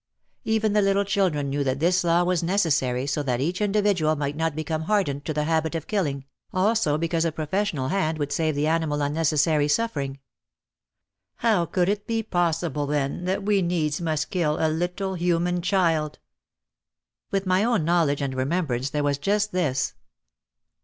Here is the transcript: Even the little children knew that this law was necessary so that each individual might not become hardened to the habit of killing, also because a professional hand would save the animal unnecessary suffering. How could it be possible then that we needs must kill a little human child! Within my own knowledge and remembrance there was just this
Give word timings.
Even 0.45 0.73
the 0.73 0.81
little 0.81 1.03
children 1.05 1.51
knew 1.51 1.63
that 1.63 1.79
this 1.79 2.03
law 2.03 2.23
was 2.23 2.41
necessary 2.41 3.05
so 3.05 3.21
that 3.21 3.39
each 3.39 3.61
individual 3.61 4.15
might 4.15 4.35
not 4.35 4.55
become 4.55 4.85
hardened 4.85 5.23
to 5.25 5.31
the 5.31 5.43
habit 5.43 5.75
of 5.75 5.85
killing, 5.85 6.25
also 6.51 6.97
because 6.97 7.23
a 7.23 7.31
professional 7.31 7.89
hand 7.89 8.17
would 8.17 8.31
save 8.31 8.55
the 8.55 8.65
animal 8.65 9.03
unnecessary 9.03 9.67
suffering. 9.67 10.19
How 11.35 11.67
could 11.67 11.87
it 11.87 12.07
be 12.07 12.23
possible 12.23 12.87
then 12.87 13.25
that 13.25 13.43
we 13.43 13.61
needs 13.61 14.01
must 14.01 14.31
kill 14.31 14.57
a 14.59 14.69
little 14.73 15.13
human 15.13 15.61
child! 15.61 16.17
Within 17.29 17.49
my 17.49 17.63
own 17.63 17.85
knowledge 17.85 18.23
and 18.23 18.33
remembrance 18.33 18.89
there 18.89 19.03
was 19.03 19.19
just 19.19 19.51
this 19.51 19.93